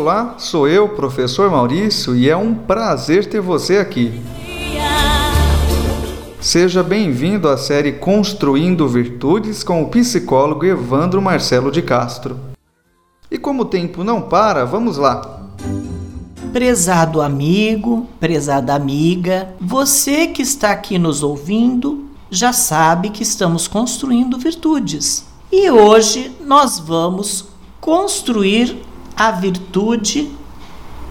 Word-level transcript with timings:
Olá, 0.00 0.36
sou 0.38 0.66
eu, 0.66 0.88
professor 0.88 1.50
Maurício, 1.50 2.16
e 2.16 2.26
é 2.26 2.34
um 2.34 2.54
prazer 2.54 3.26
ter 3.26 3.42
você 3.42 3.76
aqui. 3.76 4.18
Seja 6.40 6.82
bem-vindo 6.82 7.46
à 7.46 7.58
série 7.58 7.92
Construindo 7.92 8.88
Virtudes 8.88 9.62
com 9.62 9.82
o 9.82 9.88
psicólogo 9.90 10.64
Evandro 10.64 11.20
Marcelo 11.20 11.70
de 11.70 11.82
Castro. 11.82 12.40
E 13.30 13.36
como 13.36 13.60
o 13.60 13.66
tempo 13.66 14.02
não 14.02 14.22
para, 14.22 14.64
vamos 14.64 14.96
lá. 14.96 15.50
Prezado 16.50 17.20
amigo, 17.20 18.08
prezada 18.18 18.74
amiga, 18.74 19.54
você 19.60 20.28
que 20.28 20.40
está 20.40 20.70
aqui 20.70 20.98
nos 20.98 21.22
ouvindo 21.22 22.06
já 22.30 22.54
sabe 22.54 23.10
que 23.10 23.22
estamos 23.22 23.68
construindo 23.68 24.38
virtudes. 24.38 25.26
E 25.52 25.70
hoje 25.70 26.32
nós 26.46 26.78
vamos 26.78 27.50
construir 27.78 28.88
a 29.20 29.30
virtude 29.30 30.32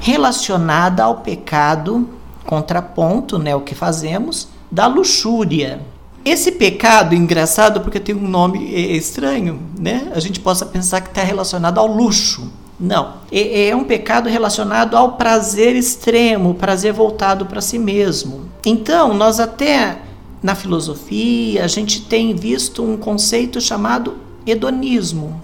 relacionada 0.00 1.04
ao 1.04 1.16
pecado, 1.16 2.08
contraponto, 2.46 3.38
né, 3.38 3.54
o 3.54 3.60
que 3.60 3.74
fazemos, 3.74 4.48
da 4.70 4.86
luxúria. 4.86 5.82
Esse 6.24 6.52
pecado, 6.52 7.14
engraçado 7.14 7.82
porque 7.82 8.00
tem 8.00 8.14
um 8.14 8.26
nome 8.26 8.64
estranho, 8.96 9.60
né? 9.78 10.10
A 10.14 10.20
gente 10.20 10.40
possa 10.40 10.64
pensar 10.64 11.02
que 11.02 11.08
está 11.08 11.22
relacionado 11.22 11.76
ao 11.76 11.86
luxo. 11.86 12.50
Não. 12.80 13.16
É, 13.30 13.68
é 13.68 13.76
um 13.76 13.84
pecado 13.84 14.26
relacionado 14.26 14.96
ao 14.96 15.12
prazer 15.12 15.76
extremo, 15.76 16.54
prazer 16.54 16.94
voltado 16.94 17.44
para 17.44 17.60
si 17.60 17.78
mesmo. 17.78 18.48
Então, 18.64 19.12
nós 19.12 19.38
até 19.38 19.98
na 20.42 20.54
filosofia, 20.54 21.62
a 21.62 21.68
gente 21.68 22.00
tem 22.00 22.34
visto 22.34 22.82
um 22.82 22.96
conceito 22.96 23.60
chamado 23.60 24.16
hedonismo, 24.46 25.42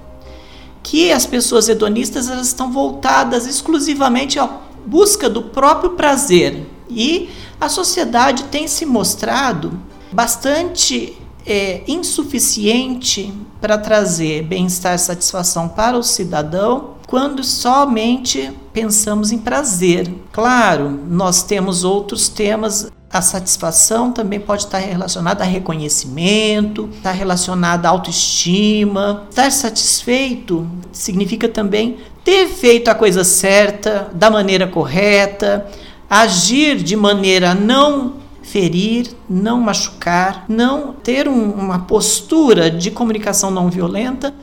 que 0.84 1.11
as 1.11 1.24
pessoas 1.24 1.69
hedonistas 1.69 2.29
elas 2.29 2.48
estão 2.48 2.70
voltadas 2.70 3.47
exclusivamente 3.47 4.38
à 4.38 4.61
busca 4.87 5.31
do 5.31 5.42
próprio 5.42 5.92
prazer. 5.92 6.67
E 6.89 7.31
a 7.58 7.69
sociedade 7.70 8.45
tem 8.45 8.69
se 8.69 8.84
mostrado 8.84 9.81
bastante 10.12 11.17
é, 11.47 11.83
insuficiente 11.89 13.33
para 13.61 13.78
trazer 13.78 14.42
bem-estar 14.42 14.95
e 14.95 14.98
satisfação 14.98 15.69
para 15.69 15.97
o 15.97 16.03
cidadão 16.03 16.94
quando 17.06 17.44
somente 17.44 18.50
pensamos 18.72 19.33
em 19.33 19.38
prazer. 19.38 20.12
Claro, 20.33 20.91
nós 21.08 21.42
temos 21.42 21.84
outros 21.84 22.28
temas 22.28 22.91
a 23.14 23.22
satisfação 23.22 24.11
também 24.11 24.41
pode 24.41 24.64
estar 24.64 24.78
relacionada 24.78 25.44
a 25.44 25.46
reconhecimento, 25.46 26.91
está 26.96 27.12
relacionada 27.12 27.86
à 27.86 27.92
autoestima. 27.92 29.28
Estar 29.30 29.52
satisfeito 29.52 30.69
significa 30.91 31.48
também 31.48 31.98
ter 32.24 32.48
feito 32.48 32.88
a 32.88 32.94
coisa 32.94 33.22
certa, 33.22 34.11
da 34.12 34.28
maneira 34.28 34.66
correta, 34.66 35.64
agir 36.11 36.78
de 36.83 36.96
maneira 36.96 37.52
a 37.52 37.55
não 37.55 38.14
ferir, 38.42 39.12
não 39.30 39.61
machucar, 39.61 40.44
não 40.48 40.92
ter 40.92 41.28
um, 41.28 41.52
uma 41.52 41.78
postura 41.78 42.68
de 42.68 42.91
comunicação 42.91 43.48
não 43.48 43.70
violenta 43.70 44.34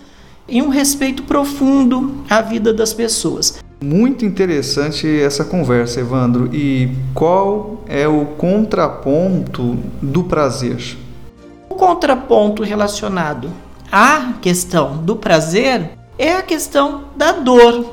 e 0.51 0.61
um 0.61 0.67
respeito 0.67 1.23
profundo 1.23 2.23
à 2.29 2.41
vida 2.41 2.73
das 2.73 2.93
pessoas. 2.93 3.57
Muito 3.83 4.25
interessante 4.25 5.07
essa 5.07 5.43
conversa, 5.43 6.01
Evandro. 6.01 6.53
E 6.53 6.91
qual 7.15 7.83
é 7.87 8.07
o 8.07 8.25
contraponto 8.37 9.77
do 10.01 10.25
prazer? 10.25 10.97
O 11.69 11.73
contraponto 11.73 12.61
relacionado 12.61 13.49
à 13.91 14.33
questão 14.41 14.97
do 14.97 15.15
prazer 15.15 15.91
é 16.19 16.33
a 16.33 16.43
questão 16.43 17.05
da 17.15 17.31
dor. 17.31 17.85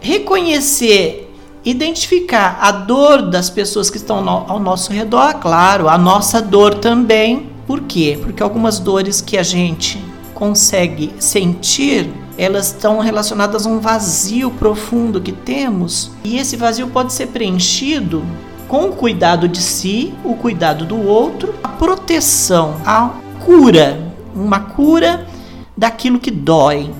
Reconhecer, 0.00 1.32
identificar 1.64 2.58
a 2.60 2.72
dor 2.72 3.30
das 3.30 3.48
pessoas 3.50 3.88
que 3.90 3.98
estão 3.98 4.28
ao 4.28 4.58
nosso 4.58 4.90
redor, 4.90 5.34
claro, 5.34 5.88
a 5.88 5.96
nossa 5.96 6.40
dor 6.40 6.74
também. 6.76 7.50
Por 7.66 7.82
quê? 7.82 8.18
Porque 8.20 8.42
algumas 8.42 8.78
dores 8.78 9.20
que 9.20 9.36
a 9.36 9.42
gente 9.42 10.02
consegue 10.36 11.14
sentir 11.18 12.12
elas 12.36 12.66
estão 12.66 12.98
relacionadas 12.98 13.66
a 13.66 13.70
um 13.70 13.80
vazio 13.80 14.50
profundo 14.50 15.22
que 15.22 15.32
temos, 15.32 16.12
e 16.22 16.36
esse 16.36 16.54
vazio 16.54 16.88
pode 16.88 17.14
ser 17.14 17.28
preenchido 17.28 18.22
com 18.68 18.90
o 18.90 18.92
cuidado 18.92 19.48
de 19.48 19.62
si, 19.62 20.12
o 20.22 20.34
cuidado 20.34 20.84
do 20.84 21.00
outro, 21.00 21.54
a 21.64 21.68
proteção, 21.68 22.76
a 22.84 23.14
cura, 23.42 24.12
uma 24.34 24.60
cura 24.60 25.26
daquilo 25.74 26.20
que 26.20 26.30
dói. 26.30 26.92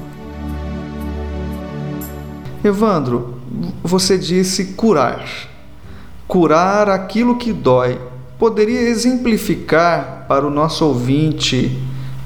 Evandro, 2.64 3.34
você 3.82 4.16
disse 4.16 4.72
curar. 4.72 5.22
Curar 6.26 6.88
aquilo 6.88 7.36
que 7.36 7.52
dói. 7.52 8.00
Poderia 8.38 8.80
exemplificar 8.80 10.24
para 10.26 10.46
o 10.46 10.50
nosso 10.50 10.86
ouvinte 10.86 11.78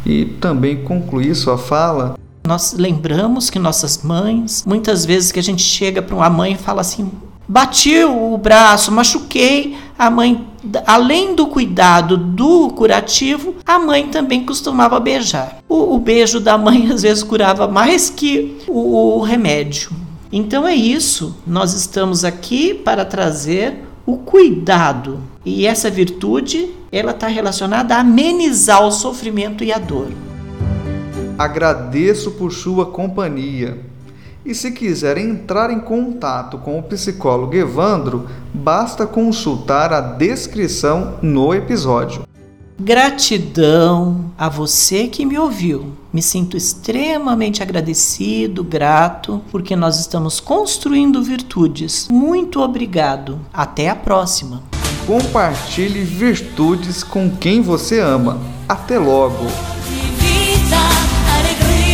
e 0.05 0.25
também 0.25 0.83
concluir 0.83 1.35
sua 1.35 1.59
fala 1.59 2.17
nós 2.47 2.73
lembramos 2.73 3.51
que 3.51 3.59
nossas 3.59 4.03
mães, 4.03 4.65
muitas 4.67 5.05
vezes 5.05 5.31
que 5.31 5.39
a 5.39 5.43
gente 5.43 5.63
chega 5.63 6.01
para 6.03 6.17
uma 6.17 6.31
mãe 6.31 6.55
e 6.55 6.57
fala 6.59 6.81
assim: 6.81 7.11
bati 7.47 8.03
o 8.05 8.37
braço, 8.39 8.91
machuquei, 8.91 9.77
a 9.99 10.11
mãe, 10.11 10.47
além 10.87 11.35
do 11.35 11.47
cuidado 11.47 12.17
do 12.17 12.71
curativo, 12.71 13.57
a 13.67 13.79
mãe 13.79 14.09
também 14.09 14.45
costumava 14.45 14.99
beijar. 14.99 15.59
O, 15.69 15.95
o 15.95 15.99
beijo 15.99 16.41
da 16.41 16.57
mãe 16.57 16.89
às 16.93 17.03
vezes 17.03 17.23
curava 17.23 17.69
mais 17.69 18.09
que 18.09 18.59
o, 18.67 19.19
o 19.19 19.23
remédio. 19.23 19.91
Então 20.33 20.67
é 20.67 20.75
isso, 20.75 21.37
nós 21.47 21.75
estamos 21.75 22.25
aqui 22.25 22.73
para 22.73 23.05
trazer 23.05 23.85
o 24.07 24.17
cuidado. 24.17 25.21
E 25.45 25.67
essa 25.67 25.91
virtude, 25.91 26.71
ela 26.93 27.13
está 27.13 27.27
relacionada 27.27 27.97
a 27.97 28.01
amenizar 28.01 28.85
o 28.85 28.91
sofrimento 28.91 29.65
e 29.65 29.73
a 29.73 29.79
dor 29.79 30.11
agradeço 31.41 32.33
por 32.33 32.53
sua 32.53 32.85
companhia. 32.85 33.79
E 34.45 34.55
se 34.55 34.71
quiser 34.73 35.17
entrar 35.17 35.71
em 35.71 35.81
contato 35.81 36.59
com 36.59 36.79
o 36.79 36.83
psicólogo 36.83 37.55
Evandro, 37.55 38.29
basta 38.53 39.07
consultar 39.07 39.91
a 39.93 40.01
descrição 40.03 41.19
no 41.23 41.55
episódio. 41.55 42.25
Gratidão 42.79 44.33
a 44.37 44.49
você 44.49 45.07
que 45.07 45.25
me 45.25 45.39
ouviu. 45.39 45.93
Me 46.13 46.23
sinto 46.23 46.57
extremamente 46.57 47.63
agradecido, 47.63 48.63
grato, 48.65 49.43
porque 49.51 49.77
nós 49.77 49.99
estamos 49.99 50.41
construindo 50.41 51.23
virtudes. 51.23 52.09
Muito 52.11 52.61
obrigado. 52.61 53.39
Até 53.53 53.89
a 53.89 53.97
próxima. 53.97 54.70
Compartilhe 55.07 56.05
virtudes 56.05 57.03
com 57.03 57.31
quem 57.31 57.61
você 57.61 57.99
ama. 58.01 58.39
Até 58.69 58.99
logo! 58.99 59.47